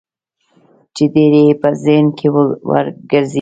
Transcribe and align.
چې 0.95 1.03
ډېر 1.13 1.33
يې 1.45 1.53
په 1.61 1.69
ذهن 1.83 2.07
کې 2.17 2.27
ورګرځي. 2.69 3.29